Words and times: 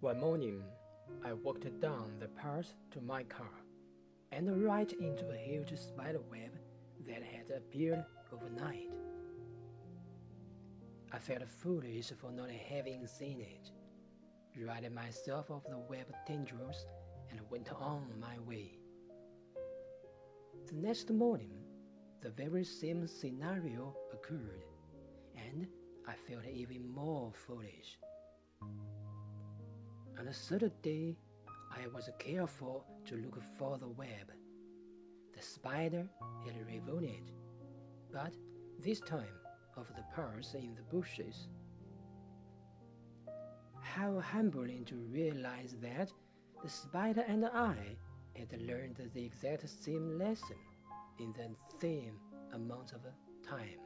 One 0.00 0.20
morning, 0.20 0.62
I 1.24 1.32
walked 1.32 1.80
down 1.80 2.20
the 2.20 2.28
path 2.28 2.72
to 2.92 3.00
my 3.00 3.24
car 3.24 3.50
and 4.30 4.62
right 4.62 4.92
into 4.92 5.28
a 5.28 5.36
huge 5.36 5.76
spider 5.76 6.20
web 6.30 6.52
that 7.04 7.20
had 7.24 7.50
appeared 7.50 8.04
overnight. 8.32 8.92
I 11.12 11.18
felt 11.18 11.48
foolish 11.48 12.12
for 12.16 12.30
not 12.30 12.48
having 12.48 13.08
seen 13.08 13.40
it, 13.40 13.72
righted 14.64 14.94
myself 14.94 15.50
off 15.50 15.64
the 15.68 15.78
web 15.78 16.06
tendrils, 16.28 16.86
and 17.32 17.40
went 17.50 17.68
on 17.72 18.04
my 18.20 18.38
way. 18.46 18.78
The 20.68 20.76
next 20.76 21.10
morning, 21.10 21.58
the 22.22 22.30
very 22.30 22.62
same 22.62 23.08
scenario 23.08 23.96
occurred, 24.12 24.62
and 25.36 25.66
I 26.06 26.14
felt 26.14 26.46
even 26.46 26.88
more 26.88 27.32
foolish. 27.32 27.98
On 30.18 30.24
the 30.24 30.32
third 30.32 30.72
day, 30.82 31.16
I 31.70 31.86
was 31.94 32.10
careful 32.18 32.84
to 33.04 33.16
look 33.16 33.40
for 33.56 33.78
the 33.78 33.86
web. 33.88 34.32
The 35.36 35.42
spider 35.42 36.08
had 36.44 36.56
revealed 36.66 37.04
it, 37.04 37.30
but 38.12 38.32
this 38.82 38.98
time 38.98 39.38
of 39.76 39.86
the 39.94 40.02
pearls 40.12 40.54
in 40.54 40.74
the 40.74 40.82
bushes. 40.82 41.46
How 43.80 44.18
humbling 44.18 44.84
to 44.86 44.96
realize 44.96 45.76
that 45.82 46.10
the 46.64 46.68
spider 46.68 47.24
and 47.28 47.46
I 47.46 47.76
had 48.34 48.60
learned 48.60 48.96
the 49.14 49.24
exact 49.24 49.68
same 49.68 50.18
lesson 50.18 50.58
in 51.20 51.32
the 51.34 51.48
same 51.80 52.18
amount 52.52 52.92
of 52.92 53.02
time. 53.48 53.78